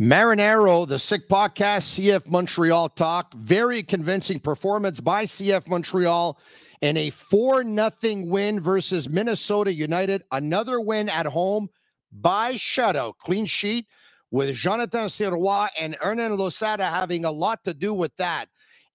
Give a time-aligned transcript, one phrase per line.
[0.00, 3.34] Marinaro, the sick podcast, CF Montreal talk.
[3.34, 6.38] Very convincing performance by CF Montreal
[6.80, 10.22] in a 4 nothing win versus Minnesota United.
[10.32, 11.68] Another win at home
[12.10, 13.88] by shutout, clean sheet,
[14.30, 18.46] with Jonathan Sirois and Hernan Losada having a lot to do with that.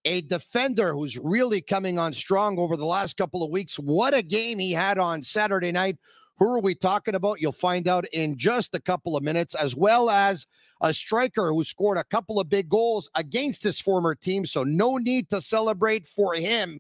[0.06, 3.76] A defender who's really coming on strong over the last couple of weeks.
[3.76, 5.98] What a game he had on Saturday night.
[6.40, 7.42] Who are we talking about?
[7.42, 10.48] You'll find out in just a couple of minutes, as well as
[10.82, 14.46] a striker who scored a couple of big goals against his former team.
[14.46, 16.80] So, no need to celebrate for him.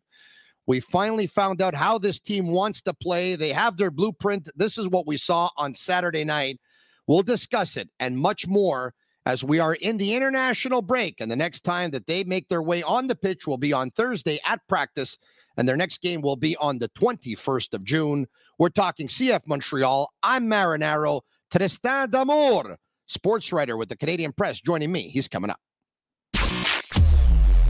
[0.67, 3.35] We finally found out how this team wants to play.
[3.35, 4.49] They have their blueprint.
[4.55, 6.59] This is what we saw on Saturday night.
[7.07, 8.95] We'll discuss it and much more
[9.27, 11.21] as we are in the international break.
[11.21, 13.91] And the next time that they make their way on the pitch will be on
[13.91, 15.17] Thursday at practice.
[15.57, 18.27] And their next game will be on the 21st of June.
[18.57, 20.11] We're talking CF Montreal.
[20.23, 21.21] I'm Marinaro.
[21.51, 22.77] Tristan D'Amours
[23.07, 25.09] sports writer with the Canadian Press, joining me.
[25.09, 25.59] He's coming up.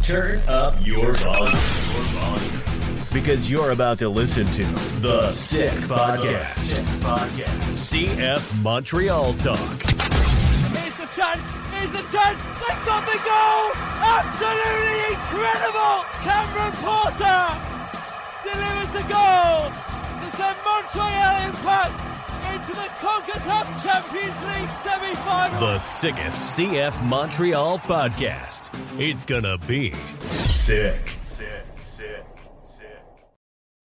[0.04, 1.56] Turn up your volume.
[3.12, 4.66] Because you're about to listen to
[5.00, 6.58] The Sick Podcast.
[6.58, 7.48] Sick Podcast.
[7.72, 9.58] CF Montreal Talk.
[9.58, 11.48] Here's the chance.
[11.72, 12.40] Here's the chance.
[12.60, 13.72] They got the goal.
[14.04, 16.04] Absolutely incredible.
[16.28, 17.42] Cameron Porter
[18.44, 22.15] delivers the goal to send Montreal Impact
[22.56, 25.60] into the CONCACAF Champions League semi-final.
[25.60, 28.70] The sickest CF Montreal podcast.
[28.98, 31.18] It's gonna be sick.
[31.26, 32.24] Sick, sick,
[32.64, 32.88] sick.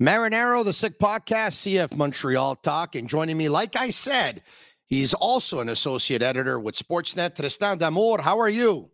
[0.00, 4.40] Marinaro, the Sick Podcast, CF Montreal Talk, and joining me, like I said,
[4.86, 7.34] he's also an associate editor with Sportsnet.
[7.34, 8.89] Tristan D'Amours, how are you?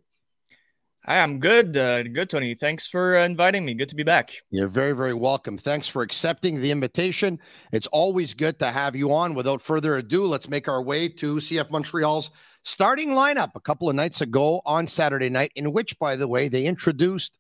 [1.06, 1.76] Hi, I'm good.
[1.76, 2.54] Uh, good, Tony.
[2.54, 3.74] Thanks for uh, inviting me.
[3.74, 4.32] Good to be back.
[4.50, 5.56] You're very, very welcome.
[5.56, 7.38] Thanks for accepting the invitation.
[7.70, 9.34] It's always good to have you on.
[9.34, 12.32] Without further ado, let's make our way to CF Montreal's
[12.64, 16.48] starting lineup a couple of nights ago on Saturday night, in which, by the way,
[16.48, 17.38] they introduced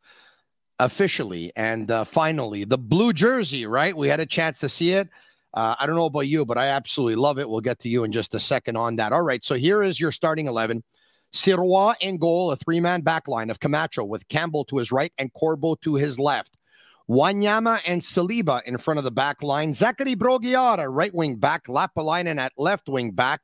[0.78, 3.96] officially and uh, finally the blue jersey, right?
[3.96, 5.08] We had a chance to see it.
[5.54, 7.50] Uh, I don't know about you, but I absolutely love it.
[7.50, 9.12] We'll get to you in just a second on that.
[9.12, 9.42] All right.
[9.44, 10.84] So here is your starting 11.
[11.36, 15.12] Sirois in goal, a three man back line of Camacho with Campbell to his right
[15.18, 16.56] and Corbo to his left.
[17.08, 19.72] Wanyama and Saliba in front of the back line.
[19.72, 21.66] Zachary Brault-Guillard, right wing back.
[21.66, 23.42] Lappalainen at left wing back.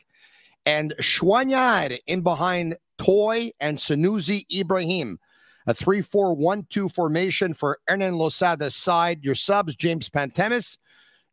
[0.66, 5.18] And Choinière in behind Toye and Sunusi Ibrahim.
[5.66, 9.20] A 3 4 1 2 formation for Hernan Losada's side.
[9.22, 10.78] Your subs, James Pantemis,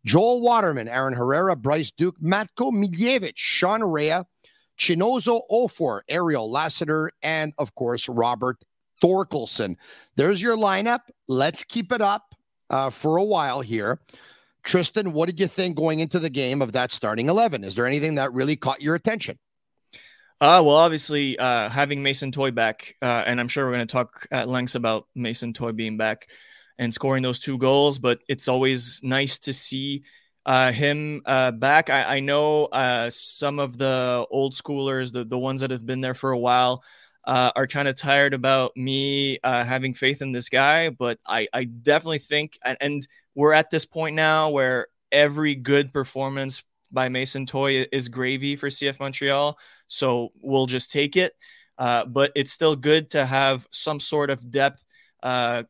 [0.05, 4.23] Joel Waterman, Aaron Herrera, Bryce Duke, Matko Miljevic, Sean Rea,
[4.79, 8.57] Chinonso Offor, Ariel Lassiter, and of course, Robert
[9.03, 9.75] Thorkelsson.
[10.15, 11.01] There's your lineup.
[11.27, 12.33] Let's keep it up
[12.69, 13.99] uh, for a while here.
[14.63, 17.63] Tristan, what did you think going into the game of that starting 11?
[17.63, 19.37] Is there anything that really caught your attention?
[20.41, 23.91] Uh, well, obviously, uh, having Mason Toye back, uh, and I'm sure we're going to
[23.91, 26.29] talk at length about Mason Toye being back
[26.77, 30.03] and scoring those two goals, but it's always nice to see
[30.45, 31.89] uh, him uh, back.
[31.89, 36.01] I, I know uh, some of the old schoolers, the, the ones that have been
[36.01, 36.83] there for a while,
[37.25, 40.89] uh, are kind of tired about me uh, having faith in this guy.
[40.89, 45.93] But I, I definitely think, and, and we're at this point now where every good
[45.93, 49.57] performance by Mason Toye is gravy for CF Montreal.
[49.87, 51.33] So we'll just take it.
[51.77, 54.83] Uh, but it's still good to have some sort of depth
[55.23, 55.63] uh,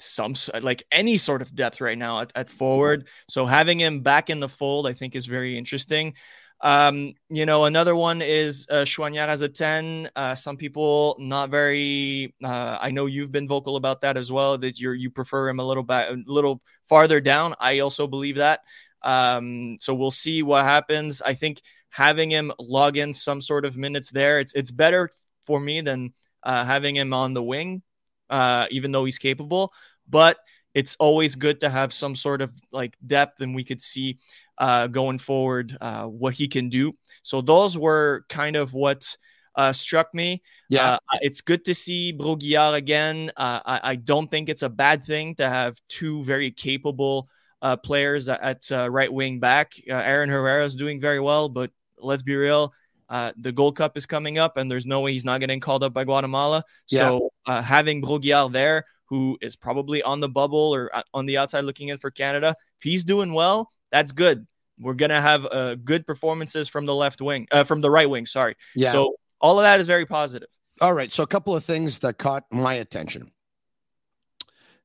[0.00, 3.08] some like any sort of depth right now at, at forward.
[3.28, 6.14] So having him back in the fold, I think, is very interesting.
[6.60, 10.08] Um, you know, another one is uh, Choinière as a 10.
[10.16, 14.58] Uh, some people not very, uh, I know you've been vocal about that as well,
[14.58, 17.54] that you're, you prefer him a little bit, a little farther down.
[17.60, 18.60] I also believe that.
[19.02, 21.22] Um, so we'll see what happens.
[21.22, 25.10] I think having him log in some sort of minutes there, it's, it's better
[25.46, 27.82] for me than uh, having him on the wing
[28.30, 29.72] uh, even though he's capable.
[30.08, 30.38] But
[30.74, 34.18] it's always good to have some sort of like depth, and we could see
[34.58, 36.94] uh, going forward uh, what he can do.
[37.22, 39.16] So those were kind of what
[39.54, 40.42] uh, struck me.
[40.68, 43.30] Yeah, uh, it's good to see Brault-Guillard again.
[43.36, 47.28] Uh, I, I, don't think it's a bad thing to have two very capable
[47.62, 49.72] uh, players at, at right wing back.
[49.88, 52.72] Aaron Herrera is doing very well, but let's be real.
[53.08, 55.82] Uh, the Gold Cup is coming up, and there's no way he's not getting called
[55.82, 56.62] up by Guatemala.
[56.86, 61.38] So uh, having Brault-Guillard there, who is probably on the bubble or uh, on the
[61.38, 64.46] outside looking in for Canada, if he's doing well, that's good.
[64.78, 68.26] We're gonna have uh, good performances from the left wing, uh, from the right wing.
[68.26, 68.54] Sorry.
[68.76, 68.92] Yeah.
[68.92, 70.48] So all of that is very positive.
[70.80, 71.10] All right.
[71.10, 73.32] So a couple of things that caught my attention.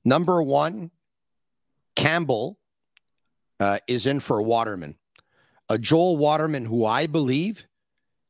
[0.03, 0.89] Number one,
[1.95, 2.57] Campbell
[3.59, 4.95] uh, is in for Waterman,
[5.69, 7.65] a Joel Waterman who I believe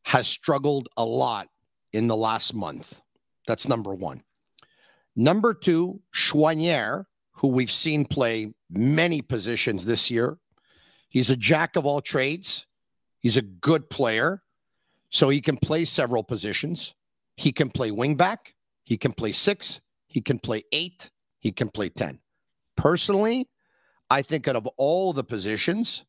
[0.06, 1.48] has struggled a lot
[1.94, 3.00] in the last month.
[3.48, 4.24] That's number one.
[5.16, 10.38] Number two, Choinière, who we've seen play many positions this year.
[11.10, 12.66] He's a jack of all trades.
[13.20, 14.42] He's a good player.
[15.10, 16.96] So he can play several positions.
[17.38, 18.38] He can play wingback.
[18.84, 19.80] He can play six.
[20.08, 21.12] He can play eight.
[21.40, 22.20] He can play 10.
[22.76, 23.50] Personally,
[24.10, 26.06] I think out of all the positions,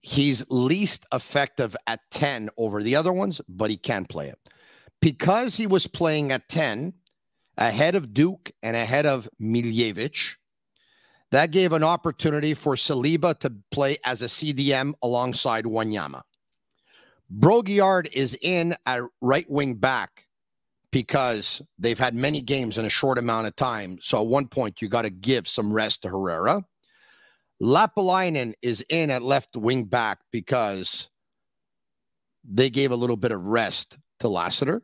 [0.00, 4.38] he's least effective at 10 over the other ones, but he can play it.
[5.00, 6.92] Because he was playing at 10
[7.56, 10.36] ahead of Duke and ahead of Miljevic,
[11.30, 16.22] that gave an opportunity for Saliba to play as a CDM alongside Wanyama.
[17.30, 20.26] Brault-Guillard is in at right wing back
[20.90, 23.98] because they've had many games in a short amount of time.
[24.00, 26.64] So at one point, you got to give some rest to Herrera.
[27.62, 31.08] Lappalainen is in at left wing back because
[32.42, 34.82] they gave a little bit of rest to Lassiter.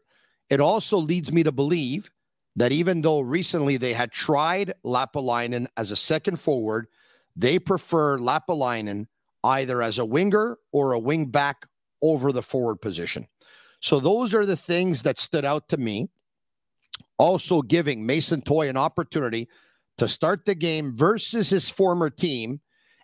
[0.50, 2.10] It also leads me to believe
[2.56, 6.87] that even though recently they had tried Lappalainen as a second forward,
[7.34, 9.06] they prefer Lappalainen
[9.44, 11.66] either as a winger or a wing back
[12.02, 13.26] over the forward position.
[13.81, 16.08] So those are the things that stood out to me.
[17.19, 19.48] Also giving Mason Toye an opportunity
[19.98, 22.60] to start the game versus his former team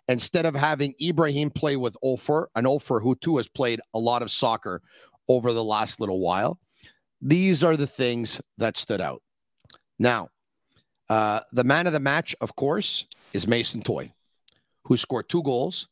[0.07, 4.21] instead of having Ibrahim play with Offor, an Offor who too has played a lot
[4.21, 4.81] of soccer
[5.27, 6.59] over the last little while.
[7.25, 9.21] These are the things that stood out.
[9.97, 10.27] Now,
[11.09, 14.11] uh, the man of the match, of course, is Mason Toye,
[14.83, 15.87] who scored two goals.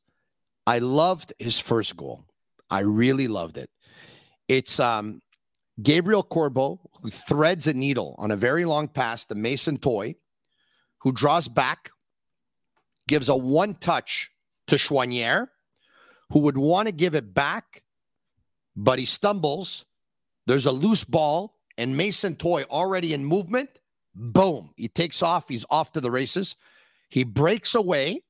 [0.68, 2.26] I loved his first goal.
[2.70, 3.70] I really loved it.
[4.50, 5.22] It's um,
[5.82, 10.16] Gabriel Corbo who threads a needle on a very long pass to Mason Toye,
[11.00, 11.92] who draws back,
[13.08, 14.32] gives a one touch
[14.68, 15.48] to Choinière,
[16.32, 17.84] who would want to give it back,
[18.76, 19.86] but he stumbles.
[20.52, 23.70] There's a loose ball, and Mason Toye already in movement.
[24.14, 24.72] Boom.
[24.76, 25.48] He takes off.
[25.48, 26.58] He's off to the races.
[27.08, 28.24] He breaks away,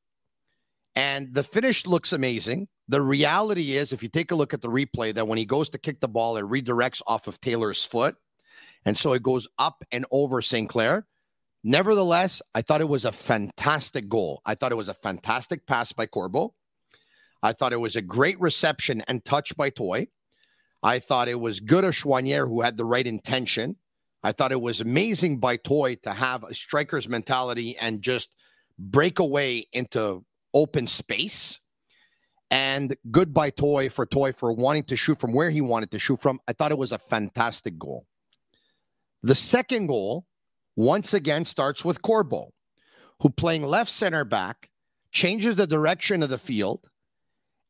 [0.96, 2.68] and the finish looks amazing.
[2.88, 5.70] The reality is, if you take a look at the replay, that when he goes
[5.70, 8.18] to kick the ball, it redirects off of Taylor's foot.
[8.86, 10.70] And so it goes up and over St.
[10.70, 11.08] Clair.
[11.64, 14.44] Nevertheless, I thought it was a fantastic goal.
[14.46, 16.54] I thought it was a fantastic pass by Corbo.
[17.42, 20.10] I thought it was a great reception and touch by Toye.
[20.84, 23.76] I thought it was good of Choinière who had the right intention.
[24.24, 28.34] I thought it was amazing by Toye to have a striker's mentality and just
[28.78, 31.60] break away into open space.
[32.50, 36.00] And good by Toye for Toye for wanting to shoot from where he wanted to
[36.00, 36.40] shoot from.
[36.48, 38.06] I thought it was a fantastic goal.
[39.24, 40.26] The second goal,
[40.76, 42.52] once again, starts with Corbo,
[43.22, 44.70] who playing left center back
[45.12, 46.90] changes the direction of the field.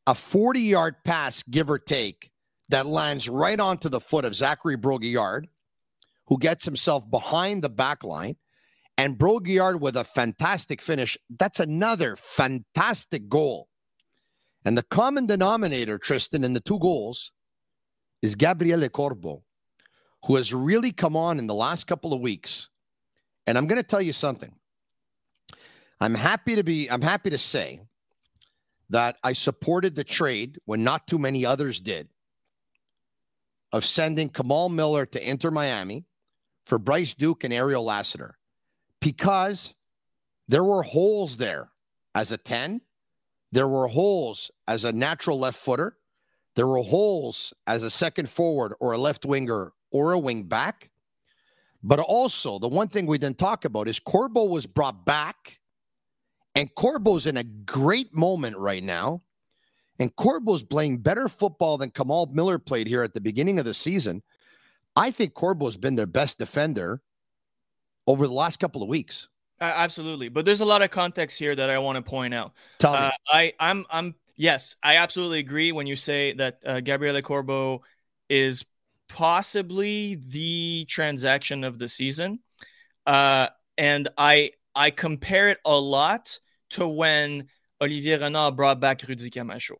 [0.06, 2.31] A 40 yard pass, give or take,
[2.72, 5.46] that lands right onto the foot of Zachary Brault-Guillard,
[6.28, 8.36] who gets himself behind the back line.
[8.96, 11.18] And Brault-Guillard with a fantastic finish.
[11.38, 13.68] That's another fantastic goal.
[14.64, 17.32] And the common denominator, Tristan, in the two goals
[18.22, 19.42] is Gabriele Corbo,
[20.24, 22.70] who has really come on in the last couple of weeks.
[23.46, 24.54] And I'm going to tell you something.
[26.00, 27.80] I'm happy to be, I'm happy to say
[28.88, 32.08] that I supported the trade when not too many others did
[33.72, 36.04] of sending Kamal Miller to Inter Miami
[36.64, 38.36] for Bryce Duke and Ariel Lassiter
[39.00, 39.74] because
[40.48, 41.70] there were holes there
[42.14, 42.82] as a 10.
[43.50, 45.96] There were holes as a natural left footer.
[46.54, 50.90] There were holes as a second forward or a left winger or a wing back.
[51.82, 55.58] But also, the one thing we didn't talk about is Corbo was brought back,
[56.54, 59.22] and Corbo's in a great moment right now.
[59.98, 63.74] And Corbo's playing better football than Kamal Miller played here at the beginning of the
[63.74, 64.22] season.
[64.96, 67.00] I think Corbo's been their best defender
[68.06, 69.28] over the last couple of weeks.
[69.60, 72.52] Uh, absolutely, but there's a lot of context here that I want to point out.
[72.78, 72.98] Tell me.
[72.98, 77.82] Uh, I I'm I'm yes, I absolutely agree when you say that uh, Gabriele Corbo
[78.28, 78.64] is
[79.08, 82.40] possibly the transaction of the season,
[83.06, 87.48] uh, and I I compare it a lot to when
[87.82, 89.76] Olivier Renard brought back Rudy Camacho.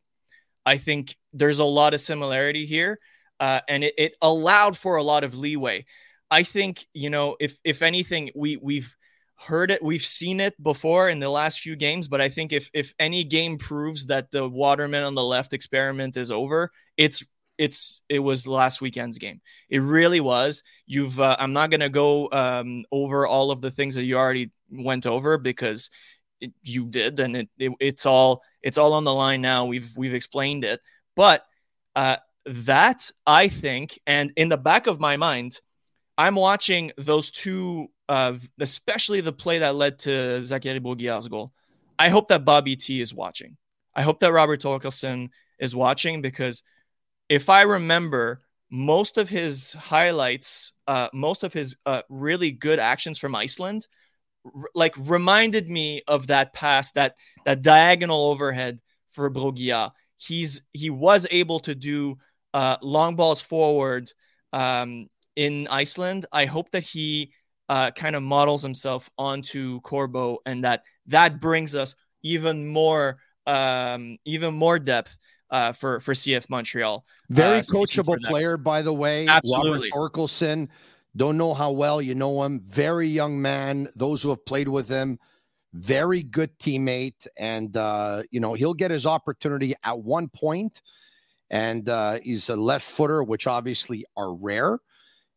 [0.67, 2.99] I think there's a lot of similarity here,
[3.41, 5.87] uh, and it, it allowed for a lot of leeway.
[6.31, 8.97] I think you know if if anything we we've
[9.37, 12.71] heard it we've seen it before in the last few games but I think if
[12.73, 17.25] if any game proves that the Waterman on the left experiment is over it's
[17.59, 21.89] it's it was last weekend's game it really was you've uh, I'm not going to
[21.89, 25.91] go um, over all of the things that you already went over because
[26.43, 29.93] it, you did and it, it, it's all it's all on the line now we've
[29.97, 30.81] we've explained it
[31.15, 31.45] but
[31.95, 35.61] uh, that I think, and in the back of my mind,
[36.19, 41.53] I'm watching those two, uh, especially the play that led to Zachary Brault-Guillard's goal.
[41.99, 43.57] I hope that Bobby T is watching.
[43.95, 46.63] I hope that Robert Thorkelsson is watching because
[47.29, 53.19] if I remember most of his highlights, uh, most of his uh, really good actions
[53.19, 53.87] from Iceland,
[54.45, 58.81] r- like reminded me of that pass, that that diagonal overhead
[59.13, 59.93] for Brault-Guillard.
[60.17, 62.17] He's he was able to do
[62.55, 64.11] uh, long balls forward
[64.53, 66.27] um, in Iceland.
[66.33, 67.33] I hope that he
[67.69, 74.19] uh, kind of models himself onto Corbo, and that that brings us even more um,
[74.25, 75.17] even more depth
[75.51, 77.05] uh, for for CF Montreal.
[77.31, 79.27] Very uh, coachable player, by the way.
[79.27, 79.91] Absolutely.
[79.95, 80.69] Robert Thorkelsson.
[81.17, 82.61] Don't know how well you know him.
[82.67, 83.89] Very young man.
[83.97, 85.19] Those who have played with him,
[85.75, 90.81] very good teammate, and uh, you know he'll get his opportunity at one point.
[91.51, 94.79] And uh, he's a left footer, which obviously are rare.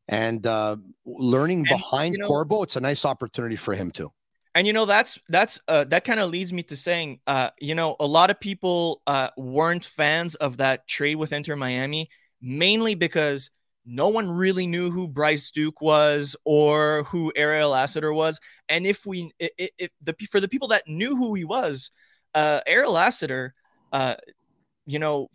[0.08, 4.12] And uh, learning And, behind you know- Corbo, it's a nice opportunity for him too.
[4.54, 7.76] And you know that's that's uh, that kind of leads me to saying, uh, you
[7.76, 12.10] know, a lot of people uh, weren't fans of that trade with Inter Miami,
[12.42, 13.50] mainly because
[13.86, 18.40] no one really knew who Bryce Duke was or who Ariel Lassiter was.
[18.70, 21.92] And if we, i- i- if the for the people that knew who he was,
[22.34, 23.54] uh, Ariel Lassiter,
[23.92, 24.16] uh,
[24.86, 25.30] you know,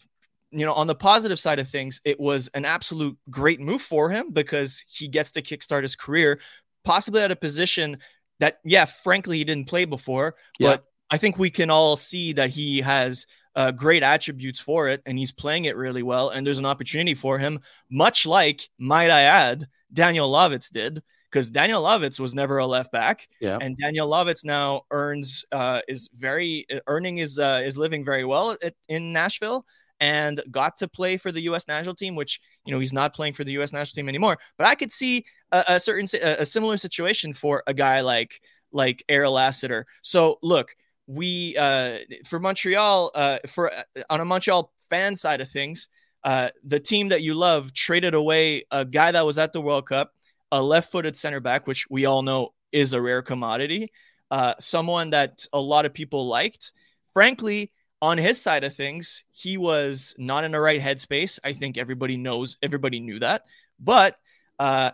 [0.50, 4.10] you know, on the positive side of things, it was an absolute great move for
[4.10, 6.40] him because he gets to kickstart his career,
[6.84, 7.98] possibly at a position
[8.40, 10.34] that, yeah, frankly, he didn't play before.
[10.58, 10.70] Yeah.
[10.70, 13.26] But I think we can all see that he has
[13.56, 16.30] uh, great attributes for it and he's playing it really well.
[16.30, 21.50] And there's an opportunity for him, much like, might I add, Daniel Lovitz did, because
[21.50, 23.28] Daniel Lovitz was never a left back.
[23.40, 23.58] Yeah.
[23.60, 28.56] And Daniel Lovitz now earns, uh, is very, earning is, uh, is living very well
[28.62, 29.64] at, in Nashville
[30.00, 31.68] and got to play for the U.S.
[31.68, 33.72] national team, which you know he's not playing for the U.S.
[33.72, 34.38] national team anymore.
[34.56, 38.40] But I could see a, a certain a, a similar situation for a guy like
[38.72, 39.86] like Ariel Lassiter.
[40.02, 40.74] So look,
[41.10, 45.88] we uh, for Montreal uh, for uh, on a Montreal fan side of things,
[46.22, 49.88] uh, the team that you love traded away a guy that was at the World
[49.88, 50.12] Cup,
[50.52, 53.90] a left-footed center back, which we all know is a rare commodity.
[54.30, 56.70] Uh, someone that a lot of people liked.
[57.12, 61.40] Frankly, on his side of things, he was not in the right headspace.
[61.42, 63.46] I think everybody knows, everybody knew that.
[63.80, 64.16] But
[64.60, 64.92] uh,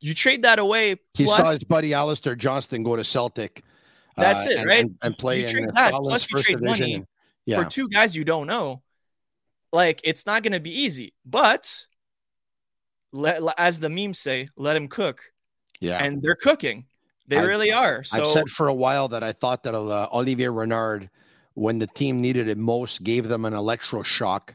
[0.00, 0.96] you trade that away.
[1.12, 3.62] He plus, saw his buddy Alistair Johnston go to Celtic.
[4.20, 4.84] That's uh, it, and, right?
[4.84, 6.66] And, and play You in that, plus you trade division.
[6.66, 7.04] money
[7.46, 7.62] yeah.
[7.62, 8.82] for two guys you don't know.
[9.72, 11.86] Like it's not going to be easy, but
[13.12, 15.20] let, as the memes say, let him cook,
[15.80, 16.02] yeah.
[16.02, 16.86] and they're cooking.
[17.28, 18.02] They I've- really are.
[18.02, 21.10] So I've said for a while that I thought that uh, Olivier Renard,
[21.54, 24.54] when the team needed it most, gave them an electroshock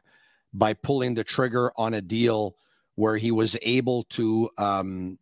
[0.53, 2.55] by pulling the trigger on a deal
[2.95, 5.17] where he was able to um,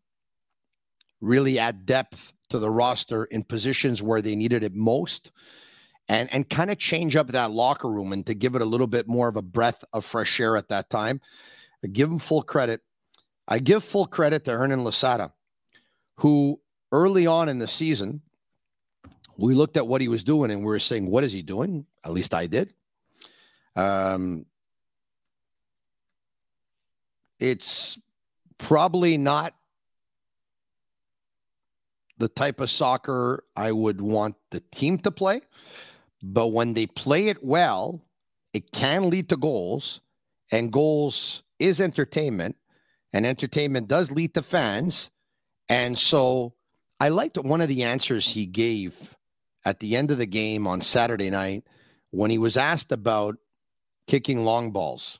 [1.21, 5.31] really add depth to the roster in positions where they needed it most
[6.07, 8.85] and and kind of change up that locker room and to give it a little
[8.85, 11.19] bit more of a breath of fresh air at that time.
[11.83, 12.81] I give him full credit.
[13.47, 15.33] I give full credit to Hernan Losada,
[16.17, 18.21] who early on in the season,
[19.35, 21.87] we looked at what he was doing and we were saying, what is he doing?
[22.05, 22.71] At least I did.
[23.75, 24.45] Um,
[27.39, 27.97] it's
[28.59, 29.55] probably not
[32.23, 35.41] the type of soccer I would want the team to play.
[36.23, 38.01] But when they play it well,
[38.53, 39.99] it can lead to goals,
[40.49, 42.55] and goals is entertainment,
[43.11, 45.09] and entertainment does lead to fans.
[45.67, 46.53] And so
[46.97, 49.17] I liked one of the answers he gave
[49.65, 51.65] at the end of the game on Saturday night
[52.11, 53.35] when he was asked about
[54.07, 55.19] kicking long balls.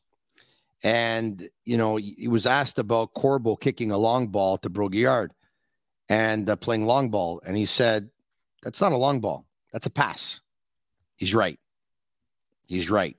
[0.83, 5.33] And, you know, he was asked about Corbo kicking a long ball to Brault-Guillard
[6.09, 7.41] and uh, playing long ball.
[7.45, 8.09] And he said,
[8.63, 10.41] That's not a long ball, that's a pass.
[11.15, 11.59] He's right.
[12.65, 13.15] He's right.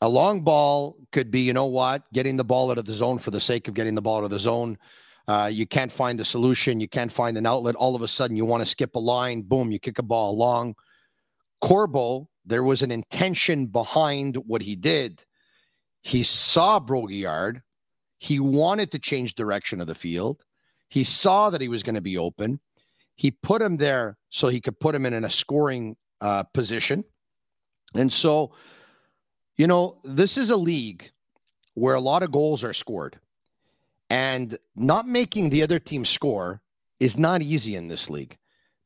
[0.00, 3.18] A long ball could be, you know what, getting the ball out of the zone
[3.18, 4.78] for the sake of getting the ball out of the zone.
[5.28, 6.80] Uh, you can't find a solution.
[6.80, 7.74] You can't find an outlet.
[7.74, 9.42] All of a sudden, you want to skip a line.
[9.42, 10.74] Boom, you kick a ball long.
[11.60, 15.24] Corbo, there was an intention behind what he did.
[16.02, 17.62] He saw Brault-Guillard.
[18.18, 20.44] He wanted to change direction of the field.
[20.88, 22.60] He saw that he was going to be open.
[23.16, 27.04] He put him there so he could put him in, in a scoring uh, position.
[27.94, 28.52] And so,
[29.56, 31.10] you know, this is a league
[31.74, 33.18] where a lot of goals are scored.
[34.08, 36.62] And not making the other team score
[37.00, 38.36] is not easy in this league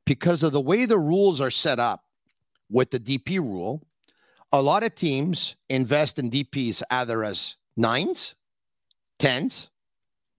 [0.07, 2.05] because of the way the rules are set up
[2.71, 3.87] with the DP rule.
[4.53, 8.35] A lot of teams invest in DPs either as nines,
[9.19, 9.71] tens,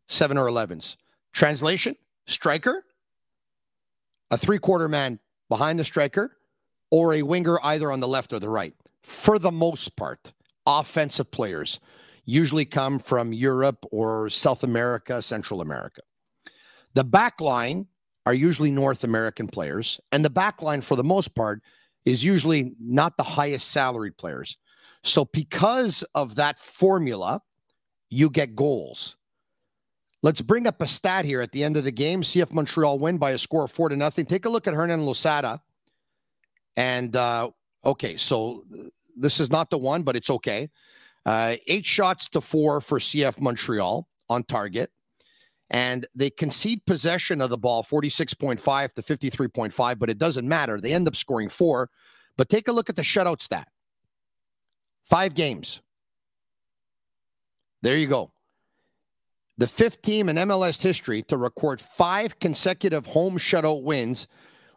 [0.08, 0.98] seven or 11s.
[1.34, 1.96] Translation
[2.28, 2.84] striker,
[4.30, 5.20] a three quarter man
[5.50, 6.38] behind the striker,
[6.90, 8.74] or a winger either on the left or the right.
[9.02, 10.34] For the most part,
[10.66, 11.80] offensive players
[12.26, 16.02] usually come from Europe or South America, Central America.
[16.94, 17.88] The back line
[18.26, 21.62] are usually North American players, and the back line, for the most part,
[22.06, 24.58] is usually not the highest salaried players.
[25.04, 27.42] So, because of that formula,
[28.10, 29.16] you get goals.
[30.24, 32.22] Let's bring up a stat here at the end of the game.
[32.22, 34.26] CF Montreal win by a score of four to nothing.
[34.26, 35.62] Take a look at Hernan Losada.
[36.78, 37.50] And uh,
[37.84, 38.64] okay, so
[39.18, 40.70] this is not the one, but it's okay.
[41.26, 44.92] Uh, eight shots to four for CF Montreal on target.
[45.72, 50.80] And they concede possession of the ball 46.5 to 53.5, but it doesn't matter.
[50.80, 51.90] They end up scoring four.
[52.38, 53.68] But take a look at the shutout stat
[55.04, 55.82] five games.
[57.82, 58.32] There you go
[59.58, 64.28] the fifth team in MLS history to record five consecutive home shutout wins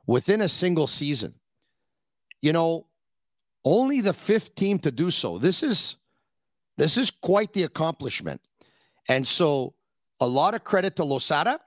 [0.06, 1.34] within a single season.
[2.42, 2.86] You know,
[3.64, 5.38] only the fifth team to do so.
[5.38, 5.96] This is
[6.76, 8.40] this is quite the accomplishment.
[9.08, 9.74] And so
[10.20, 11.60] a lot of credit to Losada,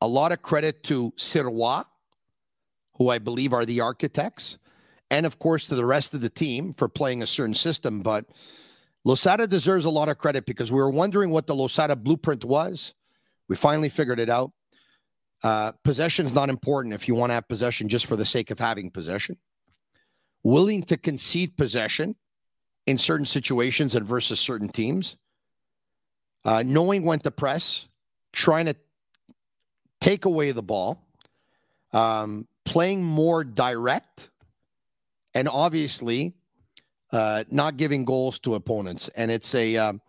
[0.00, 1.84] a lot of credit to Sirois,
[2.96, 4.58] who I believe are the architects,
[5.10, 8.00] and of course to the rest of the team for playing a certain system.
[8.00, 8.26] But
[9.06, 12.92] Losada deserves a lot of credit because we were wondering what the Losada blueprint was.
[13.46, 14.50] We finally figured it out.
[15.44, 18.50] Uh, possession is not important if you want to have possession just for the sake
[18.50, 19.36] of having possession.
[20.42, 22.16] Willing to concede possession
[22.86, 25.16] in certain situations and versus certain teams.
[26.44, 27.86] Uh, knowing when to press,
[28.32, 28.74] trying to
[30.00, 31.00] take away the ball,
[31.92, 34.30] um, playing more direct,
[35.32, 36.34] and obviously
[37.12, 40.00] uh, not giving goals to opponents, and it's a um,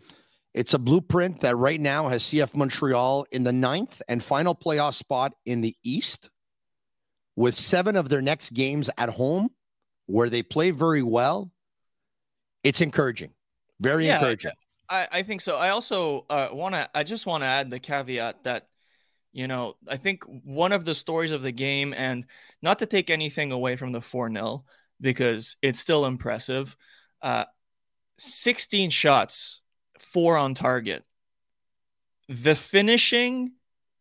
[0.54, 4.96] it's a blueprint that right now has CF Montreal in the ninth and final playoff
[4.96, 6.30] spot in the East,
[7.36, 9.50] with seven of their next games at home,
[10.08, 11.52] where they play very well.
[12.64, 13.32] It's encouraging,
[13.80, 14.52] very yeah, encouraging.
[14.90, 15.58] I, I think so.
[15.58, 16.90] I also uh, want to.
[16.94, 18.68] I just want to add the caveat that
[19.38, 22.26] you know, I think one of the stories of the game, and
[22.64, 24.64] not to take anything away from the 4 0,
[25.00, 26.76] because it's still impressive.
[27.22, 27.46] Uh,
[28.18, 29.62] 16 shots,
[30.00, 31.04] four on target.
[32.30, 33.54] The finishing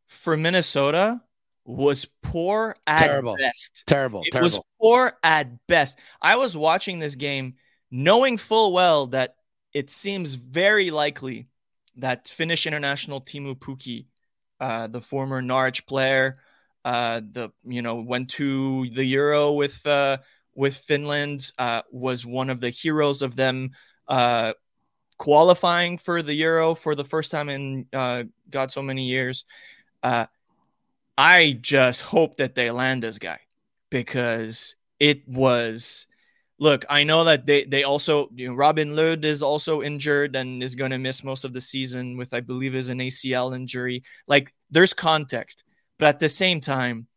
[0.07, 1.21] for Minnesota
[1.65, 3.37] was poor at terrible.
[3.37, 3.85] best.
[3.87, 4.23] Terrible.
[4.25, 4.45] It terrible.
[4.45, 5.99] was poor at best.
[6.21, 7.55] I was watching this game
[7.91, 9.37] knowing full well that
[9.73, 11.49] it seems very likely
[11.97, 14.07] that Finnish international Teemu Pukki,
[14.61, 16.37] uh, the former Norwich player,
[16.85, 20.19] uh, the you know went to the Euro with uh,
[20.57, 23.71] with Finland, uh, was one of the heroes of them
[24.09, 24.53] uh,
[25.19, 29.45] qualifying for the Euro for the first time in uh, God so many years.
[30.03, 30.27] Uh,
[31.17, 33.39] I just hope that they land this guy
[33.91, 36.07] because it was.
[36.59, 40.63] Look, I know that they they also you know, Robin Lod is also injured and
[40.63, 44.05] is going to miss most of the season with I believe is an ACL injury.
[44.27, 45.65] Like there's context,
[45.99, 47.09] but at the same time,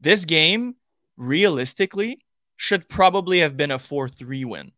[0.00, 0.76] this game
[1.18, 2.24] realistically
[2.58, 4.72] should probably have been a 4 3 win.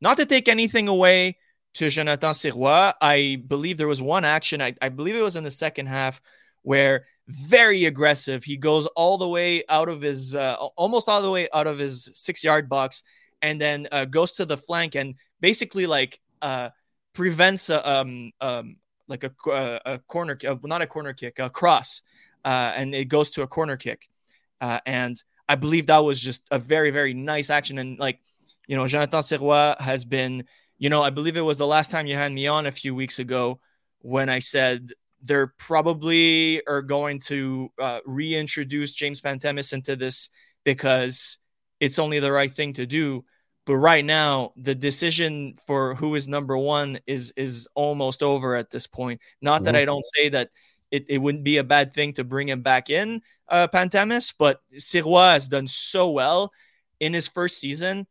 [0.00, 1.38] Not to take anything away
[1.74, 5.42] to Jonathan Sirois, I believe there was one action, I, I believe it was in
[5.42, 6.20] the second half,
[6.60, 8.44] where very aggressive.
[8.44, 11.78] He goes all the way out of his, uh, almost all the way out of
[11.78, 13.02] his six yard box,
[13.40, 16.68] and then uh, goes to the flank and basically like uh,
[17.14, 18.76] prevents a, um, um,
[19.08, 22.02] like a, uh, a corner, uh, not a corner kick, a cross,
[22.44, 24.06] uh, and it goes to a corner kick.
[24.60, 27.76] and I believe that was just a very, very nice action.
[27.76, 28.20] And like,
[28.66, 30.44] you know, Jonathan Sirois has been,
[30.78, 32.94] you know, I believe it was the last time you had me on a few
[32.94, 33.60] weeks ago
[33.98, 40.30] when I said they're probably are going to uh, reintroduce James Pantemis into this
[40.64, 41.36] because
[41.80, 43.22] it's only the right thing to do.
[43.66, 48.70] But right now, the decision for who is number one is is almost over at
[48.70, 49.20] this point.
[49.42, 49.64] Not mm-hmm.
[49.66, 50.48] that I don't say that
[50.92, 54.60] it, it wouldn't be a bad thing to bring him back in, uh, Pantemis, but
[54.76, 56.52] Sirois has done so well
[57.00, 58.06] in his first season.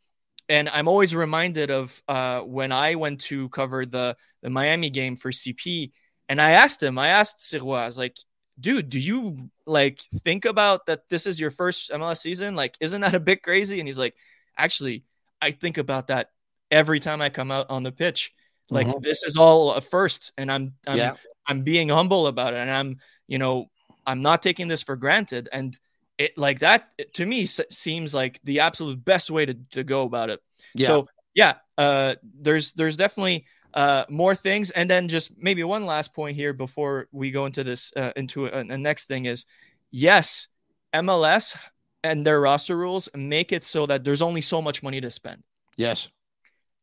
[0.49, 5.15] And I'm always reminded of uh, when I went to cover the, the Miami game
[5.15, 5.91] for CP.
[6.27, 8.17] And I asked him, I asked Sirois, like,
[8.59, 12.55] dude, do you like think about that this is your first MLS season?
[12.55, 13.79] Like, isn't that a bit crazy?
[13.79, 14.15] And he's like,
[14.57, 15.05] actually,
[15.41, 16.31] I think about that
[16.71, 18.33] every time I come out on the pitch.
[18.69, 19.01] Like, mm-hmm.
[19.01, 20.33] this is all a first.
[20.37, 21.15] And I'm, I'm yeah.
[21.47, 23.69] I'm being humble about it, and I'm, you know,
[24.05, 25.49] I'm not taking this for granted.
[25.51, 25.77] And
[26.17, 30.03] it like that it, to me seems like the absolute best way to, to go
[30.03, 30.39] about it.
[30.73, 30.87] Yeah.
[30.87, 36.13] So yeah, uh, there's there's definitely uh, more things, and then just maybe one last
[36.13, 39.45] point here before we go into this uh, into a, a next thing is
[39.91, 40.47] yes,
[40.93, 41.55] MLS
[42.03, 45.41] and their roster rules make it so that there's only so much money to spend.
[45.77, 46.09] Yes,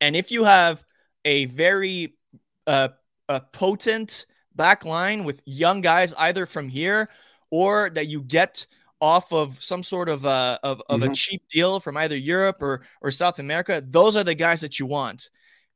[0.00, 0.82] and if you have
[1.24, 2.14] a very
[2.66, 2.88] uh,
[3.28, 4.26] a potent
[4.58, 7.08] back line with young guys either from here
[7.50, 8.66] or that you get
[9.00, 11.12] off of some sort of uh, of, of mm-hmm.
[11.12, 14.78] a cheap deal from either Europe or or South America, those are the guys that
[14.78, 15.30] you want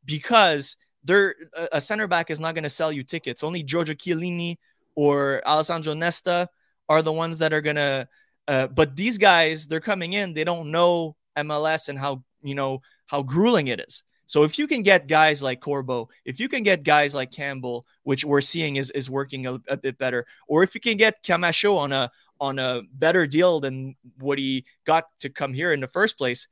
[0.04, 1.34] because they're
[1.72, 3.42] a center back is not going to sell you tickets.
[3.42, 4.56] Only Giorgio Chiellini
[4.94, 6.48] or Alessandro Nesta
[6.88, 8.08] are the ones that are going to.
[8.48, 10.34] Uh, but these guys, they're coming in.
[10.34, 14.02] They don't know MLS and how you know how grueling it is.
[14.32, 17.86] So if you can get guys like Corbo, if you can get guys like Campbell,
[18.04, 21.22] which we're seeing is is working a, a bit better, or if you can get
[21.22, 25.80] Camacho on a on a better deal than what he got to come here in
[25.80, 26.46] the first place,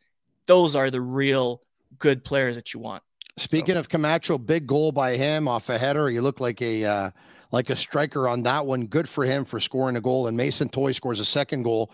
[0.44, 1.62] those are the real
[1.98, 3.02] good players that you want.
[3.38, 3.80] Speaking so.
[3.80, 6.10] of Camacho, big goal by him off a header.
[6.10, 7.10] He looked like a uh,
[7.50, 8.88] like a striker on that one.
[8.88, 10.26] Good for him for scoring a goal.
[10.26, 11.90] And Mason Toye scores a second goal,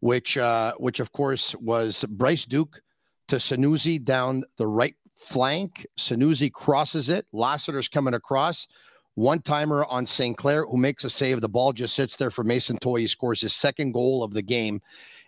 [0.00, 2.82] which uh, which of course was Bryce Duke
[3.28, 5.86] to Sunusi down the right flank.
[5.98, 7.26] Sunusi crosses it.
[7.32, 8.66] Lassiter's coming across.
[9.14, 10.36] One timer on St.
[10.36, 11.40] Clair who makes a save.
[11.40, 13.00] The ball just sits there for Mason Toye.
[13.00, 14.80] He scores his second goal of the game.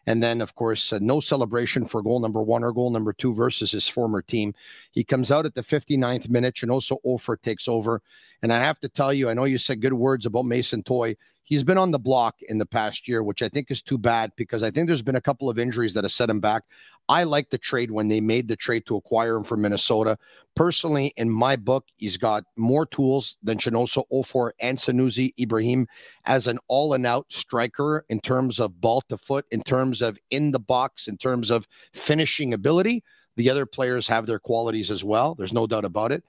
[0.07, 3.35] And then, of course, uh, no celebration for goal number one or goal number two
[3.35, 4.55] versus his former team.
[4.91, 6.63] He comes out at the 59th minute.
[6.63, 8.03] and also Offor takes over.
[8.43, 11.17] And I have to tell you, I know you said good words about Mason Toye.
[11.45, 14.33] He's been on the block in the past year, which I think is too bad
[14.37, 16.63] because I think there's been a couple of injuries that have set him back.
[17.09, 20.17] I like the trade when they made the trade to acquire him from Minnesota.
[20.55, 25.89] Personally, in my book, he's got more tools than Chinonso, Offor, and Sunusi Ibrahim
[26.27, 30.17] as an all and out striker in terms of ball to foot, in terms of
[30.31, 33.03] in the box, in terms of finishing ability.
[33.37, 35.35] The other players have their qualities as well.
[35.35, 36.23] There's no doubt about it.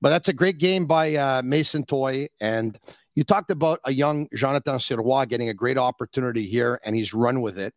[0.00, 2.28] But that's a great game by uh, Mason Toye.
[2.40, 2.78] And
[3.18, 7.40] you talked about a young Jonathan Sirois getting a great opportunity here, and he's run
[7.40, 7.74] with it.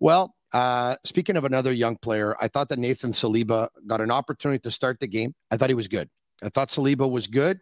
[0.00, 4.58] Well, uh, speaking of another young player, I thought that Nathan Saliba got an opportunity
[4.58, 5.36] to start the game.
[5.52, 6.10] I thought he was good.
[6.42, 7.60] I thought Saliba was good.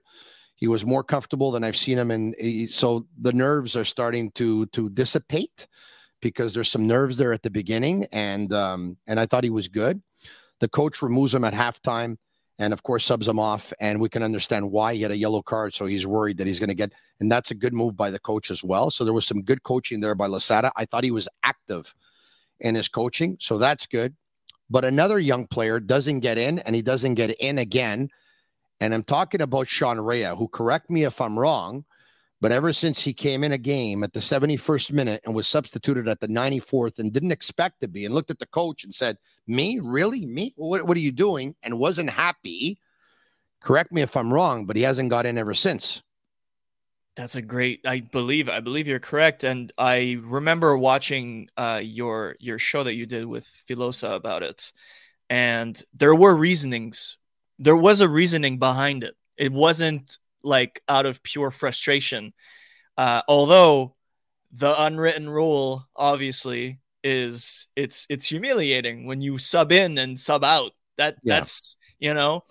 [0.56, 2.34] He was more comfortable than I've seen him, and
[2.70, 5.68] so the nerves are starting to to dissipate
[6.22, 9.68] because there's some nerves there at the beginning, and um, and I thought he was
[9.68, 10.00] good.
[10.60, 12.16] The coach removes him at halftime,
[12.60, 15.40] and of course subs him off, and we can understand why he had a yellow
[15.40, 15.72] card.
[15.74, 18.18] So he's worried that he's going to get, and that's a good move by the
[18.18, 18.90] coach as well.
[18.90, 20.70] So there was some good coaching there by Losada.
[20.76, 21.92] I thought he was active
[22.60, 23.38] in his coaching.
[23.40, 24.14] So that's good.
[24.68, 28.10] But another young player doesn't get in and he doesn't get in again.
[28.78, 31.86] And I'm talking about Sean Rea, who correct me if I'm wrong,
[32.42, 36.08] but ever since he came in a game at the 71st minute and was substituted
[36.08, 39.16] at the 94th and didn't expect to be and looked at the coach and said,
[39.46, 39.80] Me?
[39.82, 40.26] Really?
[40.26, 40.52] Me?
[40.56, 41.54] What, what are you doing?
[41.62, 42.78] And wasn't happy.
[43.60, 46.02] Correct me if I'm wrong, but he hasn't got in ever since.
[47.16, 47.80] That's a great.
[47.86, 48.48] I believe.
[48.48, 53.26] I believe you're correct, and I remember watching uh, your your show that you did
[53.26, 54.72] with Filosa about it,
[55.28, 57.18] and there were reasonings.
[57.58, 59.16] There was a reasoning behind it.
[59.36, 62.32] It wasn't like out of pure frustration.
[62.96, 63.96] Uh, although
[64.52, 70.72] the unwritten rule, obviously, is it's it's humiliating when you sub in and sub out.
[70.96, 71.36] That yeah.
[71.36, 72.42] that's you know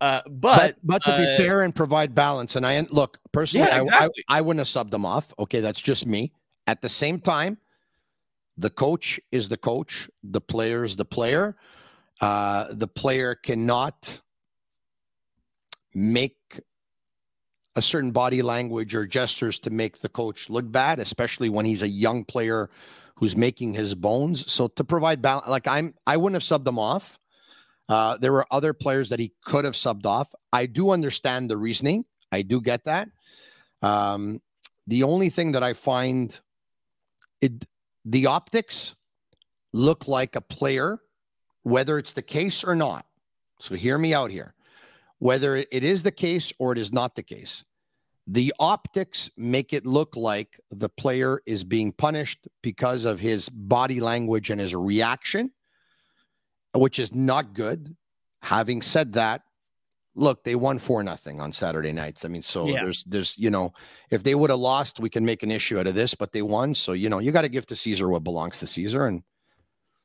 [0.00, 3.66] uh, but, but, but to uh, be fair and provide balance, and I look personally,
[3.66, 4.24] yeah, exactly.
[4.28, 5.32] I, I, I wouldn't have subbed them off.
[5.38, 6.32] Okay, that's just me.
[6.66, 7.58] At the same time,
[8.58, 11.56] the coach is the coach, the player is the player.
[12.20, 14.20] Uh, the player cannot
[15.94, 16.36] make
[17.74, 21.82] a certain body language or gestures to make the coach look bad, especially when he's
[21.82, 22.70] a young player
[23.16, 24.50] who's making his bones.
[24.50, 27.18] So to provide balance, like I'm, I wouldn't have subbed them off.
[27.88, 30.34] Uh, there were other players that he could have subbed off.
[30.52, 32.04] I do understand the reasoning.
[32.32, 33.08] I do get that.
[33.82, 34.40] Um,
[34.86, 36.38] the only thing that I find
[37.40, 37.64] it
[38.04, 38.94] the optics
[39.72, 41.00] look like a player,
[41.62, 43.04] whether it's the case or not.
[43.58, 44.54] So hear me out here.
[45.18, 47.64] Whether it is the case or it is not the case,
[48.26, 54.00] the optics make it look like the player is being punished because of his body
[54.00, 55.52] language and his reaction
[56.78, 57.96] which is not good.
[58.42, 59.42] Having said that,
[60.14, 62.24] look, they won four nothing on Saturday nights.
[62.24, 62.84] I mean, so yeah.
[62.84, 63.72] there's there's you know,
[64.10, 66.42] if they would have lost, we can make an issue out of this, but they
[66.42, 66.74] won.
[66.74, 69.06] So, you know, you got to give to Caesar what belongs to Caesar.
[69.06, 69.22] And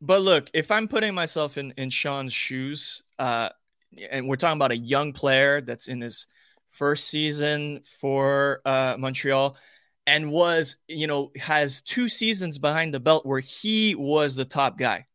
[0.02, 3.50] but look, if I'm putting myself in in Sean's shoes, uh,
[4.10, 6.26] and we're talking about a young player that's in his
[6.72, 9.58] first season for uh Montreal
[10.08, 14.78] and was, you know, has two seasons behind the belt where he was the top
[14.78, 15.06] guy.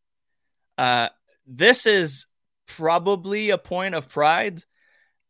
[0.79, 1.09] Uh
[1.47, 2.27] this is
[2.67, 4.63] probably a point of pride.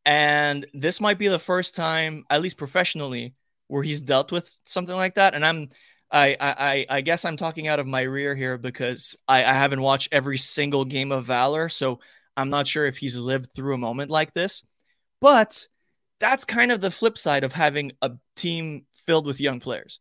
[0.05, 3.35] And this might be the first time, at least professionally,
[3.69, 5.35] where he's dealt with something like that.
[5.35, 5.69] And I'm
[6.11, 9.81] I, I I guess I'm talking out of my rear here because I, I haven't
[9.83, 11.99] watched every single game of Valor, so
[12.37, 14.65] I'm not sure if he's lived through a moment like this.
[15.21, 15.67] But
[16.19, 20.01] that's kind of the flip side of having a team filled with young players.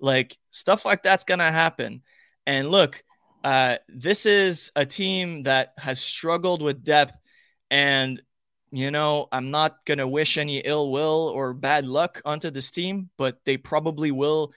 [0.00, 2.02] Like stuff like that's gonna happen.
[2.46, 3.02] And look,
[3.42, 7.14] uh, this is a team that has struggled with depth,
[7.70, 8.20] and
[8.70, 13.10] you know I'm not gonna wish any ill will or bad luck onto this team,
[13.16, 14.52] but they probably will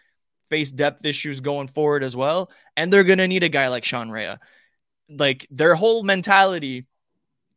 [0.50, 2.52] face depth issues going forward as well.
[2.76, 4.36] And they're going to need a guy like Sean Rea.
[5.10, 6.86] Like their whole mentality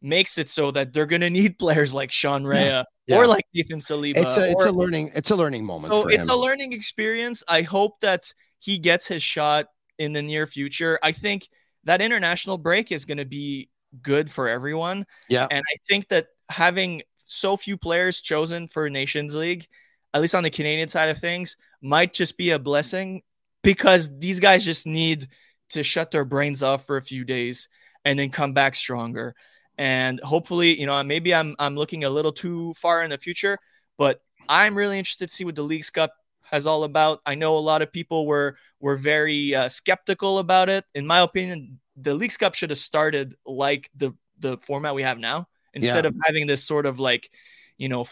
[0.02, 2.82] makes it so that they're going to need players like Sean Rea yeah.
[3.06, 3.16] Yeah.
[3.16, 4.16] or like Nathan Saliba.
[4.16, 5.92] It's a, it's or, a learning, it's a learning moment.
[5.92, 6.34] So it's him.
[6.34, 7.42] a learning experience.
[7.48, 9.66] I hope that he gets his shot
[9.98, 10.98] in the near future.
[11.02, 11.48] I think
[11.84, 13.68] that international break is going to be
[14.02, 15.06] good for everyone.
[15.28, 15.46] Yeah.
[15.50, 19.66] And I think that having so few players chosen for Nations League,
[20.14, 23.22] at least on the Canadian side of things, might just be a blessing
[23.62, 25.28] because these guys just need
[25.70, 27.68] to shut their brains off for a few days
[28.04, 29.34] and then come back stronger.
[29.80, 33.56] And hopefully, you know, maybe I'm I'm looking a little too far in the future,
[33.96, 36.12] but I'm really interested to see what the Leagues Cup
[36.42, 37.22] has all about.
[37.24, 40.84] I know a lot of people were were very uh, skeptical about it.
[40.94, 45.18] In my opinion, the Leagues Cup should have started like the the format we have
[45.18, 46.08] now instead yeah.
[46.08, 47.30] of having this sort of like,
[47.78, 48.04] you know,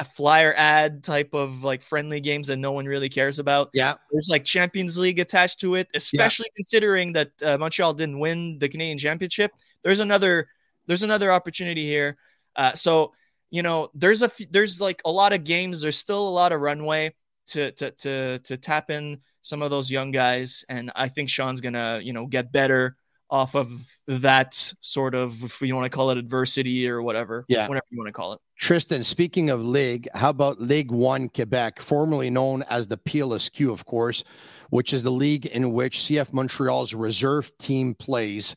[0.00, 3.70] a flyer ad type of like friendly games that no one really cares about.
[3.74, 3.94] Yeah.
[4.10, 6.56] There's like Champions League attached to it, especially yeah.
[6.56, 9.52] considering that uh, Montreal didn't win the Canadian Championship.
[9.84, 10.48] There's another
[10.86, 12.16] there's another opportunity here.
[12.56, 13.12] Uh, so,
[13.50, 16.52] you know, there's a f- there's like a lot of games, there's still a lot
[16.52, 17.14] of runway
[17.48, 21.60] to to to to tap in some of those young guys and I think Sean's
[21.60, 22.96] going to, you know, get better
[23.32, 23.70] off of
[24.06, 27.46] that sort of if you want to call it adversity or whatever.
[27.48, 27.66] Yeah.
[27.66, 28.40] Whatever you want to call it.
[28.56, 33.86] Tristan, speaking of league, how about League One Quebec, formerly known as the PLSQ, of
[33.86, 34.22] course,
[34.68, 38.54] which is the league in which CF Montreal's reserve team plays.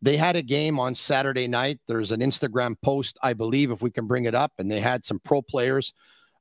[0.00, 1.80] They had a game on Saturday night.
[1.88, 5.04] There's an Instagram post, I believe, if we can bring it up, and they had
[5.04, 5.92] some pro players,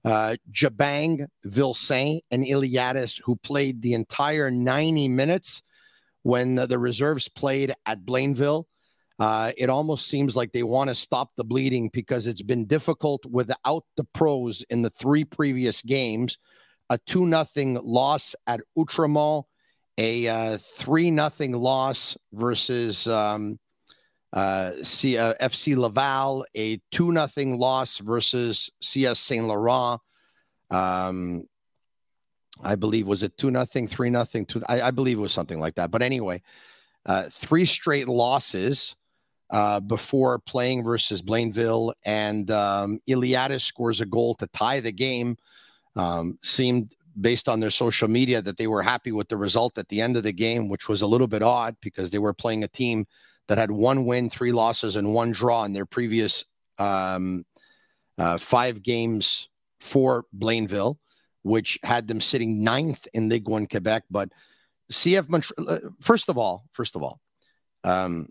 [0.06, 5.64] uh, Jabang, Vilsaint, and Iliadis, who played the entire 90 minutes
[6.22, 8.66] when the reserves played at Blainville.
[9.20, 13.26] Uh, it almost seems like they want to stop the bleeding because it's been difficult
[13.26, 16.38] without the pros in the three previous games.
[16.90, 19.46] A 2 nothing loss at Outremont,
[19.98, 23.60] a uh, 3 nothing loss versus um,
[24.34, 30.00] uh, C- uh, FC Laval, a 2 nothing loss versus CS Saint Laurent.
[30.70, 31.46] Um,
[32.64, 34.62] I believe was it two nothing, three nothing, two.
[34.68, 35.92] I, I, believe it was something like that.
[35.92, 36.42] But anyway,
[37.06, 38.96] uh, three straight losses
[39.50, 45.38] uh, before playing versus Blainville, and um, Iliadis scores a goal to tie the game.
[45.96, 49.88] Um, seemed based on their social media that they were happy with the result at
[49.90, 52.64] the end of the game, which was a little bit odd because they were playing
[52.64, 53.06] a team
[53.48, 56.46] that had one win, three losses, and one draw in their previous
[56.78, 57.46] um,
[58.18, 59.50] uh, five games
[59.80, 60.98] for Blainville
[61.48, 64.04] which had them sitting ninth in Ligue 1 Quebec.
[64.12, 64.30] But
[64.92, 67.20] CF Montreal, uh, first of all, first of all,
[67.84, 68.28] um,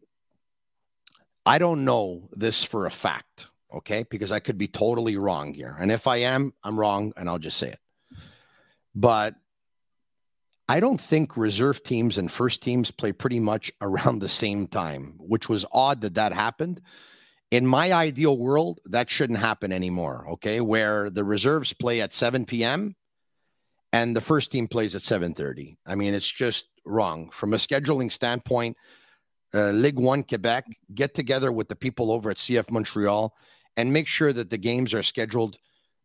[1.45, 4.05] I don't know this for a fact, okay?
[4.11, 5.77] Because I could be totally wrong here.
[5.79, 7.79] And if I am, I'm wrong, and I'll just say it.
[8.97, 9.37] But
[10.69, 15.15] I don't think reserve teams and first teams play pretty much around the same time,
[15.19, 16.81] which was odd that that happened.
[17.53, 20.27] In my ideal world, that shouldn't happen anymore.
[20.31, 22.97] Okay, where the reserves play at 7 p.m
[23.97, 25.77] and the first team plays at 7:30.
[25.87, 28.77] I mean, it's just wrong from a scheduling standpoint.
[29.55, 33.35] Uh, Ligue One Quebec get together with the people over at CF Montreal
[33.77, 35.57] and make sure that the games are scheduled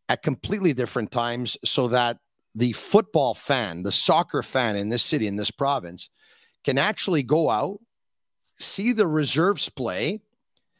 [0.08, 2.19] at completely different times so that
[2.56, 6.10] the football fan, the soccer fan in this city, in this province,
[6.64, 7.80] can actually go out,
[8.58, 10.22] see the reserves play,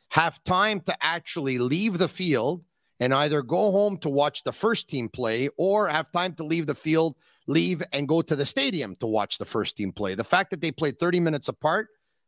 [0.10, 2.64] have time to actually leave the field
[3.00, 6.68] and either go home to watch the first team play or have time to leave
[6.68, 7.16] the field,
[7.48, 10.14] leave and go to the stadium to watch the first team play.
[10.14, 11.88] The fact that they played 30 minutes apart,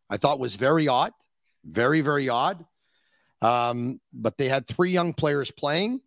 [0.09, 1.11] I thought was very odd,
[1.65, 2.65] very, very odd.
[3.41, 5.99] Um, but they had three young players playing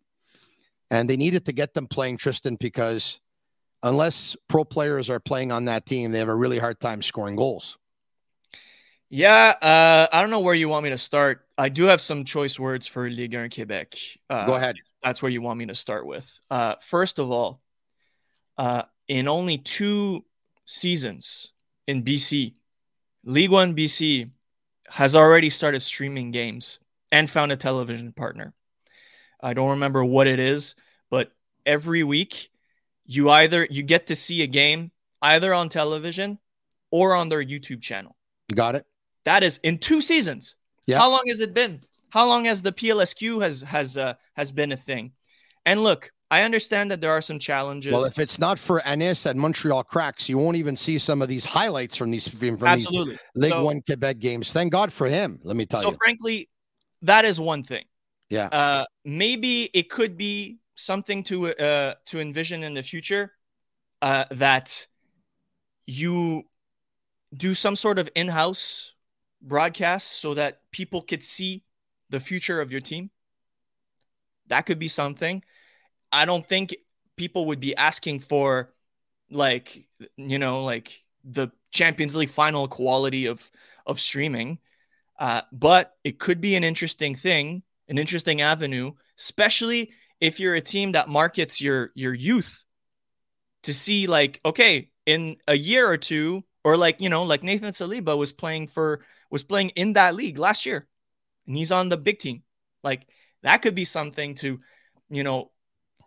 [0.89, 3.19] and they needed to get them playing Tristan because
[3.83, 7.35] unless pro players are playing on that team, they have a really hard time scoring
[7.35, 7.77] goals.
[9.09, 11.45] Yeah, uh, I don't know where you want me to start.
[11.57, 13.95] I do have some choice words for Ligue 1 Quebec.
[14.29, 14.75] Uh, Go ahead.
[15.01, 16.39] That's where you want me to start with.
[16.51, 17.61] Uh, first of all,
[18.57, 20.25] uh, in only two
[20.65, 21.53] seasons
[21.87, 22.53] in BC,
[23.23, 24.29] League One BC
[24.89, 26.79] has already started streaming games
[27.11, 28.53] and found a television partner.
[29.41, 30.75] I don't remember what it is,
[31.09, 31.31] but
[31.65, 32.49] every week
[33.07, 34.91] you either you get to see a game
[35.21, 36.37] either on television
[36.91, 38.15] or on their YouTube channel.
[38.53, 38.85] Got it.
[39.23, 40.55] That is in two seasons.
[40.85, 40.99] Yeah.
[40.99, 41.81] How long has it been?
[42.09, 45.11] How long has the PLSQ has has uh, has been a thing?
[45.65, 47.91] And look, I understand that there are some challenges.
[47.91, 51.27] Well, if it's not for Ennis and Montreal Cracks, you won't even see some of
[51.27, 53.13] these highlights from these from Absolutely.
[53.13, 54.51] these League So- One Quebec games.
[54.51, 55.39] Thank God for him.
[55.43, 55.93] Let me tell so you.
[55.93, 56.49] So, frankly,
[57.01, 57.85] that is one thing.
[58.29, 58.47] Yeah.
[58.47, 63.33] Uh, maybe it could be something to uh, to envision in the future
[64.01, 64.87] uh, that
[65.85, 66.43] you
[67.35, 68.93] do some sort of in-house
[69.41, 71.63] broadcast so that people could see
[72.09, 73.09] the future of your team.
[74.47, 75.43] That could be something.
[76.11, 76.75] I don't think
[77.17, 78.73] people would be asking for
[79.29, 83.51] like you know like the Champions League final quality of
[83.85, 84.59] of streaming.
[85.19, 90.61] Uh, but it could be an interesting thing, an interesting avenue, especially if you're a
[90.61, 92.63] team that markets your your youth
[93.63, 97.71] to see like, okay, in a year or two, or like you know, like Nathan
[97.71, 100.87] Saliba was playing for was playing in that league last year,
[101.47, 102.43] and he's on the big team.
[102.83, 103.07] Like
[103.43, 104.59] that could be something to,
[105.09, 105.51] you know,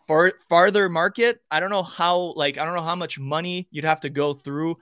[0.06, 1.40] far farther market.
[1.50, 4.34] I don't know how like I don't know how much money you'd have to go
[4.34, 4.76] through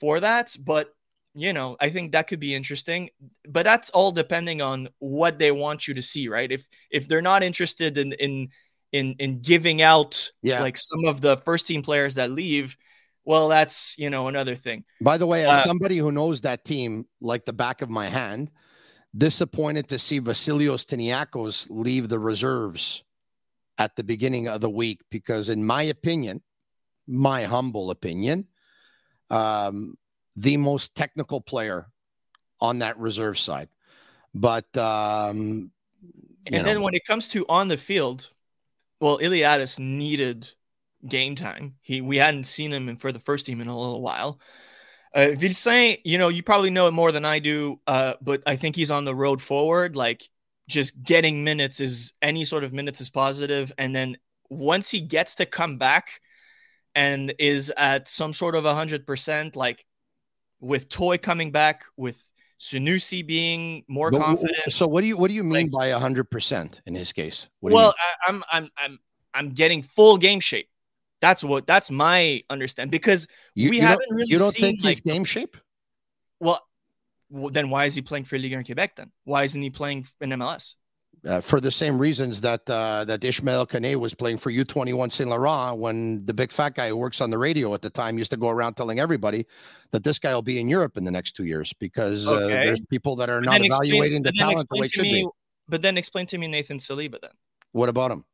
[0.00, 0.88] for that, but
[1.34, 3.10] you know, I think that could be interesting.
[3.48, 6.50] But that's all depending on what they want you to see, right?
[6.50, 8.48] If if they're not interested in in
[8.92, 10.62] in in giving out Yeah.
[10.62, 12.76] like some of the first team players that leave,
[13.24, 14.84] well, that's you know another thing.
[15.00, 18.08] By the way, as Uh, somebody who knows that team like the back of my
[18.08, 18.50] hand,
[19.16, 23.02] disappointed to see Vasilios Tiniakos leave the reserves
[23.78, 26.42] at the beginning of the week because, in my opinion,
[27.06, 28.46] my humble opinion,
[29.30, 29.96] um,
[30.36, 31.86] the most technical player
[32.60, 33.68] on that reserve side.
[34.34, 35.70] But um,
[36.50, 38.30] you And then when it comes to on the field,
[39.00, 40.50] well, Iliadis needed
[41.06, 41.76] game time.
[41.82, 44.40] He we hadn't seen him in, for the first team in a little while.
[45.14, 48.56] Uh, Vilsaint, you know, you probably know it more than I do, uh, but I
[48.56, 49.94] think he's on the road forward.
[49.94, 50.28] Like
[50.68, 54.16] just getting minutes is any sort of minutes is positive, and then
[54.50, 56.20] once he gets to come back
[56.94, 59.86] and is at some sort of hundred percent, like
[60.64, 62.18] with Toye coming back, with
[62.58, 64.56] Sunusi being more but confident.
[64.72, 67.48] So, what do you what do you mean Like- by hundred percent in his case?
[67.60, 68.98] What do you well, I, I'm I'm I'm
[69.34, 70.68] I'm getting full game shape.
[71.20, 74.82] That's what that's my understand because You, we you haven't really You don't seen, think
[74.82, 75.56] he's game shape?
[76.40, 76.60] well,
[77.30, 79.10] well, then why is he playing for Ligue 1 Quebec then?
[79.24, 80.74] Why isn't he playing in MLS?
[81.26, 85.30] Uh, for the same reasons that uh, that Ismaël Koné was playing for U21 Saint
[85.30, 88.30] Laurent when the big fat guy who works on the radio at the time used
[88.32, 89.46] to go around telling everybody
[89.92, 92.80] that this guy will be in Europe in the next two years because uh, there's
[92.90, 95.22] people that are But not explain- evaluating the talent the way it to should me,
[95.24, 95.28] be.
[95.66, 97.30] But then explain to me Nathan Saliba then.
[97.72, 98.26] What about him?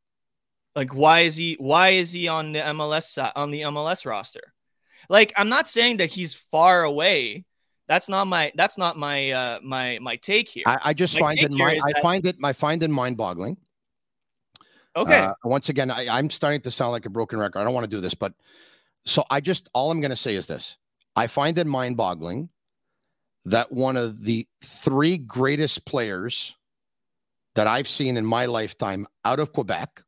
[0.74, 4.52] Like why is he why is he on the MLS on the MLS roster?
[5.08, 7.44] Like I'm not saying that he's far away.
[7.90, 10.62] That's not my that's not my uh my my take here.
[10.64, 13.16] I, I just My find it mind, I that- find it I find it mind
[13.16, 13.56] boggling.
[14.94, 15.18] okay.
[15.18, 17.58] Uh, once again, I, I'm starting to sound like a broken record.
[17.58, 18.32] I don't want to do this, but
[19.04, 20.76] so I just all I'm going to say is this:
[21.16, 22.48] I find it mind-boggling
[23.46, 26.54] that one of the three greatest players
[27.56, 30.04] that I've seen in my lifetime out of Quebec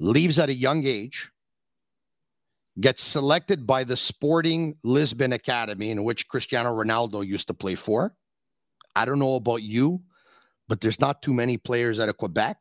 [0.00, 1.30] leaves at a young age,
[2.80, 8.14] gets selected by the Sporting Lisbon Academy, in which Cristiano Ronaldo used to play for.
[8.94, 10.02] I don't know about you,
[10.68, 12.56] but there's not too many players out of Quebec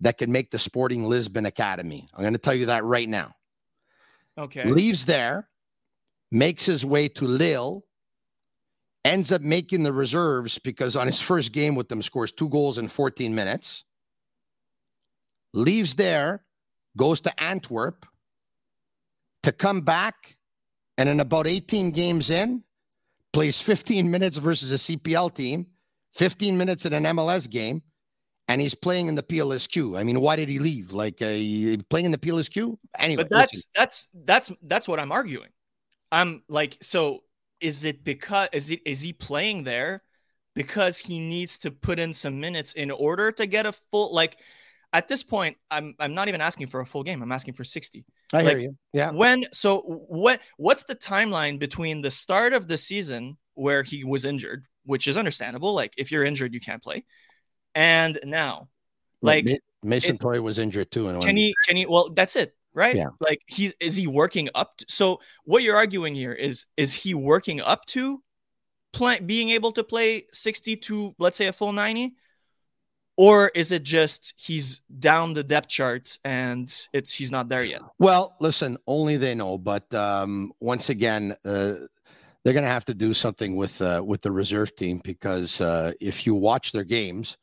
[0.00, 2.08] that can make the Sporting Lisbon Academy.
[2.14, 3.34] I'm going to tell you that right now.
[4.38, 4.64] okay.
[4.64, 5.48] Leaves there,
[6.32, 7.84] makes his way to Lille,
[9.04, 12.78] ends up making the reserves because on his first game with them scores two goals
[12.78, 13.84] in 14 minutes.
[15.52, 16.44] Leaves there,
[16.96, 18.06] goes to Antwerp
[19.42, 20.36] to come back,
[20.98, 22.62] and in about 18 games in,
[23.32, 25.66] plays 15 minutes versus a CPL team,
[26.14, 27.82] 15 minutes in an MLS game,
[28.48, 29.98] and he's playing in the PLSQ.
[29.98, 30.92] I mean, why did he leave?
[30.92, 32.76] Like uh, he- playing in the PLSQ?
[32.98, 35.50] Anyway, but that's listen, that's that's that's what I'm arguing.
[36.10, 37.22] I'm like, so
[37.60, 40.02] is it because is it is he playing there
[40.54, 44.38] because he needs to put in some minutes in order to get a full like
[44.92, 47.22] at this point I'm I'm not even asking for a full game.
[47.22, 48.04] I'm asking for 60.
[48.32, 48.76] I hear you.
[48.92, 49.10] Yeah.
[49.10, 54.24] When so what what's the timeline between the start of the season where he was
[54.24, 57.04] injured, which is understandable, like if you're injured you can't play,
[57.74, 58.68] and now
[59.22, 59.46] like
[59.82, 61.08] Mason it- Toye was injured too.
[61.08, 63.08] And can he can he well that's it right Yeah.
[63.20, 67.14] like he's is he working up to, so what you're arguing here is is he
[67.14, 68.22] working up to
[68.92, 72.14] play being able to play 60 to let's say a full 90
[73.20, 77.82] or is it just he's down the depth chart and it's he's not there yet?
[77.98, 79.58] Well, listen, only they know.
[79.58, 81.74] But um, once again, uh,
[82.42, 85.92] they're going to have to do something with uh, with the reserve team because uh,
[86.00, 87.36] if you watch their games,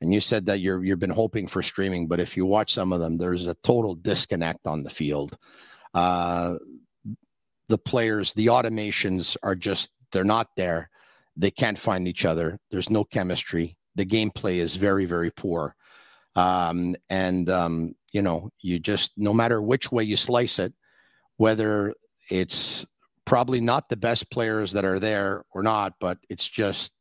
[0.00, 2.92] and you said that you're you've been hoping for streaming, but if you watch some
[2.92, 5.36] of them, there's a total disconnect on the field.
[5.92, 6.56] Uh,
[7.68, 10.88] the players, the automations are just they're not there.
[11.36, 12.60] They can't find each other.
[12.70, 13.76] There's no chemistry.
[13.96, 15.74] The gameplay is very very poor,
[16.34, 20.72] um, and um, you know you just no matter which way you slice it,
[21.36, 21.94] whether
[22.30, 22.86] it's
[23.24, 26.92] probably not the best players that are there or not, but it's just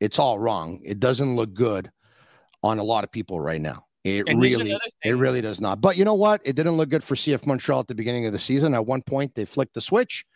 [0.00, 0.80] it's all wrong.
[0.84, 1.90] It doesn't look good
[2.62, 3.86] on a lot of people right now.
[4.04, 5.80] It and really, it really does not.
[5.80, 6.42] But you know what?
[6.44, 8.74] It didn't look good for CF Montreal at the beginning of the season.
[8.74, 10.26] At one point, they flicked the switch,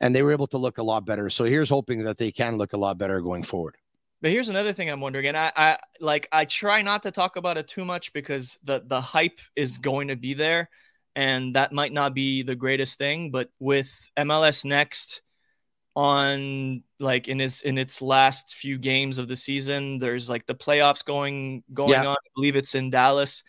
[0.00, 1.28] and they were able to look a lot better.
[1.28, 3.76] So here's hoping that they can look a lot better going forward.
[4.22, 7.36] But here's another thing I'm wondering, and I, I like I try not to talk
[7.36, 10.68] about it too much because the the hype is going to be there,
[11.16, 13.30] and that might not be the greatest thing.
[13.30, 15.22] But with MLS Next
[15.96, 19.98] on like in his in its last few games of the season.
[19.98, 22.06] There's like the playoffs going going yeah.
[22.06, 22.14] on.
[22.14, 23.42] I believe it's in Dallas.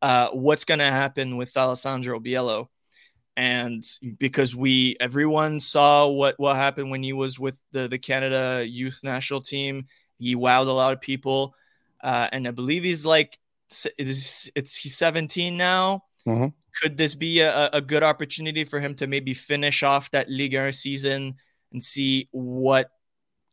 [0.00, 2.66] Uh, what's going to happen with Alessandro Biello?
[3.36, 3.84] And
[4.18, 9.00] because we everyone saw what what happened when he was with the the Canada youth
[9.02, 9.86] national team,
[10.22, 11.54] he wowed a lot of people.
[12.02, 13.38] Uh, and I believe he's like
[13.98, 16.04] it's, it's he's 17 now.
[16.26, 16.48] Mm-hmm.
[16.80, 20.54] Could this be a, a good opportunity for him to maybe finish off that Ligue
[20.54, 21.36] 1 season?
[21.72, 22.90] and see what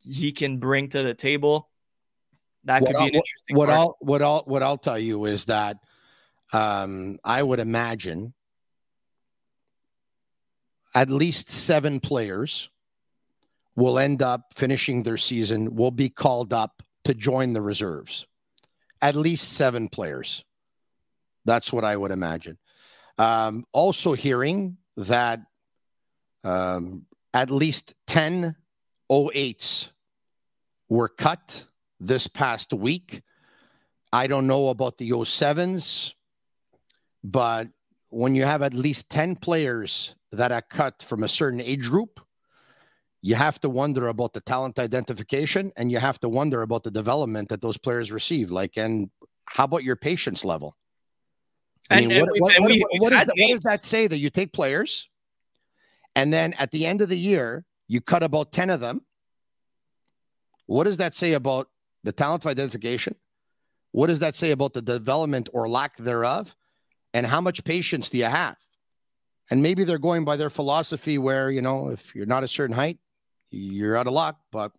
[0.01, 1.70] he can bring to the table.
[2.65, 3.55] That could what be an interesting.
[3.55, 3.80] What part.
[3.80, 5.78] I'll what I'll what I'll tell you is that
[6.51, 8.34] um, I would imagine
[10.93, 12.70] at least seven players
[13.76, 15.76] will end up finishing their season.
[15.76, 18.26] Will be called up to join the reserves.
[19.01, 20.43] At least seven players.
[21.45, 22.57] That's what I would imagine.
[23.17, 25.41] Um, also, hearing that
[26.43, 28.55] um, at least 10
[29.11, 29.91] 08s
[30.88, 31.65] were cut
[31.99, 33.22] this past week.
[34.11, 36.13] I don't know about the 07s,
[37.24, 37.67] but
[38.09, 42.20] when you have at least 10 players that are cut from a certain age group,
[43.22, 46.91] you have to wonder about the talent identification and you have to wonder about the
[46.91, 48.49] development that those players receive.
[48.51, 49.09] Like, and
[49.45, 50.76] how about your patience level?
[51.89, 52.26] I mean,
[52.99, 55.09] what, does that say that you take players
[56.15, 59.01] and then at the end of the year, you cut about 10 of them.
[60.65, 61.67] What does that say about
[62.03, 63.15] the talent identification?
[63.91, 66.55] What does that say about the development or lack thereof?
[67.13, 68.55] And how much patience do you have?
[69.49, 72.76] And maybe they're going by their philosophy where, you know, if you're not a certain
[72.76, 72.99] height,
[73.49, 74.37] you're out of luck.
[74.51, 74.71] But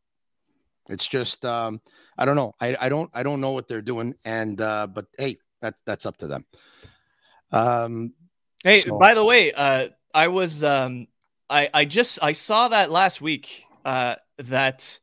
[0.89, 1.81] it's just um,
[2.19, 2.55] I don't know.
[2.61, 4.15] I, I don't I don't know what they're doing.
[4.25, 6.45] And uh, but hey, that's that's up to them.
[7.53, 8.15] Um
[8.63, 8.99] Hey, so.
[8.99, 11.07] by the way, uh I was um
[11.49, 14.99] I I just I saw that last week uh, that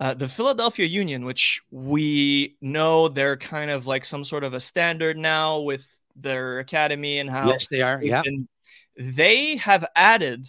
[0.00, 4.60] uh, the Philadelphia Union, which we know they're kind of like some sort of a
[4.60, 5.86] standard now with
[6.16, 8.22] their academy and how yes they are yeah
[8.96, 10.46] they have added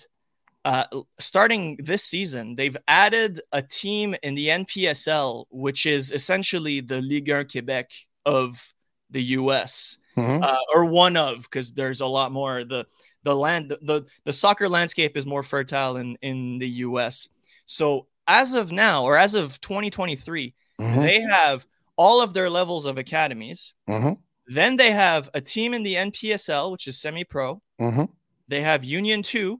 [0.65, 0.85] uh,
[1.19, 7.31] starting this season they've added a team in the NPSL which is essentially the Ligue
[7.31, 7.91] 1 Quebec
[8.25, 8.73] of
[9.11, 10.43] the US mm-hmm.
[10.43, 12.85] uh, or one of because there's a lot more the
[13.23, 17.27] the land the, the soccer landscape is more fertile in in the US.
[17.65, 21.01] So as of now or as of 2023, mm-hmm.
[21.01, 21.65] they have
[21.97, 23.73] all of their levels of academies.
[23.89, 24.13] Mm-hmm.
[24.47, 27.61] Then they have a team in the NPSL, which is semi-pro.
[27.81, 28.03] Mm-hmm.
[28.47, 29.59] They have Union 2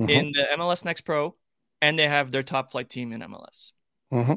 [0.00, 0.10] mm-hmm.
[0.10, 1.34] in the MLS Next Pro,
[1.80, 3.72] and they have their top flight team in MLS.
[4.12, 4.32] Mm-hmm.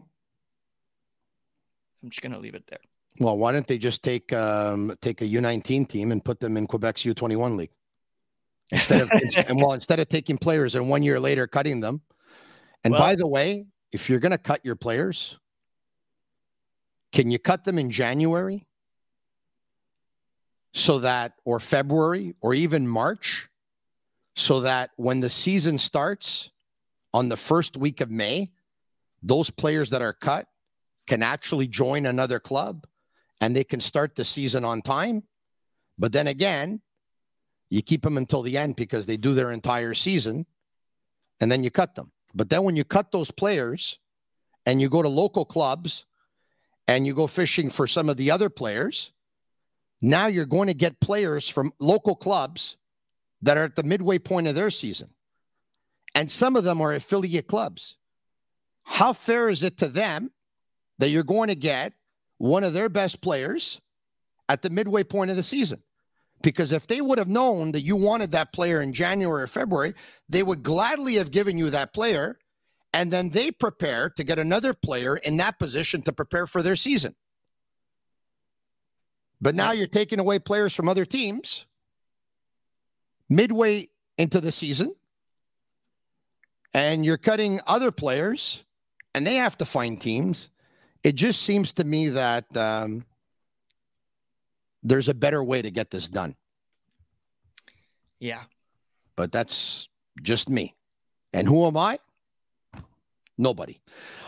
[2.03, 2.79] I'm just gonna leave it there.
[3.19, 6.67] Well, why don't they just take um, take a U19 team and put them in
[6.67, 7.71] Quebec's U21 league?
[8.71, 9.11] instead of
[9.47, 12.01] and well instead of taking players and one year later cutting them.
[12.83, 15.37] And well, by the way, if you're going to cut your players,
[17.11, 18.65] can you cut them in January?
[20.73, 23.48] So that, or February, or even March,
[24.39, 26.49] so that when the season starts
[27.13, 28.49] on the first week of May,
[29.21, 30.47] those players that are cut
[31.07, 32.87] can actually join another club
[33.41, 35.23] and they can start the season on time.
[35.97, 36.79] But then again,
[37.69, 40.45] you keep them until the end because they do their entire season
[41.41, 42.13] and then you cut them.
[42.33, 43.99] But then when you cut those players
[44.65, 46.05] and you go to local clubs
[46.87, 49.11] and you go fishing for some of the other players,
[50.01, 52.77] now you're going to get players from local clubs
[53.41, 55.09] that are at the midway point of their season.
[56.15, 57.95] And some of them are affiliate clubs.
[58.83, 60.31] How fair is it to them
[60.97, 61.93] that you're going to get
[62.37, 63.79] one of their best players
[64.49, 65.83] at the midway point of the season.
[66.41, 69.93] Because if they would have known that you wanted that player in January or February,
[70.29, 72.39] they would gladly have given you that player.
[72.93, 76.77] And then they prepare to get another player in that position to prepare for their
[76.77, 77.15] season.
[79.41, 81.65] But now you're taking away players from other teams
[83.29, 84.95] midway into the season,
[86.73, 88.63] and you're cutting other players,
[89.13, 90.49] and they have to find teams.
[91.03, 93.05] It just seems to me that um,
[94.83, 96.35] there's a better way to get this done.
[98.19, 98.43] Yeah.
[99.15, 99.87] But that's
[100.21, 100.75] just me.
[101.33, 101.99] And who am I?
[103.37, 103.79] Nobody.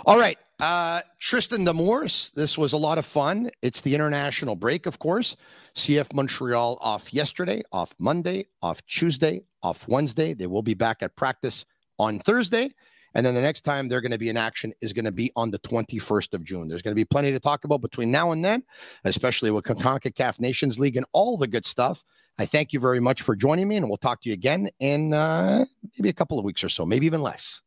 [0.06, 0.38] All right.
[0.62, 3.50] Uh, Tristan D'Amours, this was a lot of fun.
[3.64, 5.36] It's the international break, of course.
[5.74, 10.36] CF Montreal off yesterday, off Monday, off Tuesday, off Wednesday.
[10.36, 11.66] They will be back at practice
[11.98, 12.70] on Thursday.
[13.16, 15.32] And then the next time they're going to be in action is going to be
[15.36, 16.68] on the 21st of June.
[16.68, 18.62] There's going to be plenty to talk about between now and then,
[19.04, 22.04] especially with CONCACAF Nations League and all the good stuff.
[22.38, 25.12] I thank you very much for joining me, and we'll talk to you again in
[25.12, 25.66] uh,
[25.98, 27.62] maybe a couple of weeks or so, maybe even less.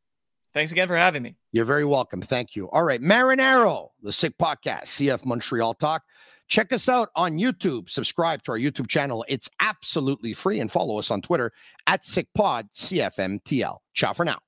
[0.55, 1.37] Thanks again for having me.
[1.53, 2.23] You're very welcome.
[2.23, 2.71] Thank you.
[2.71, 3.03] All right.
[3.03, 6.05] Marinaro, the Sick Podcast, CF Montreal Talk.
[6.47, 7.91] Check us out on YouTube.
[7.91, 9.25] Subscribe to our YouTube channel.
[9.29, 10.61] It's absolutely free.
[10.61, 11.53] And follow us on Twitter
[11.87, 13.79] at SickPod CFMTL.
[13.95, 14.39] Ciao for now.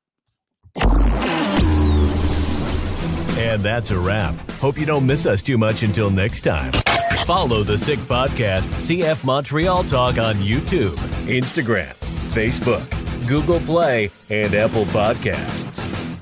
[3.39, 4.35] And that's a wrap.
[4.53, 6.73] Hope you don't miss us too much until next time.
[7.25, 10.95] Follow the Sick Podcast, CF Montreal Talk on YouTube,
[11.27, 11.93] Instagram,
[12.33, 16.16] Facebook, Google Play, and Apple Podcasts.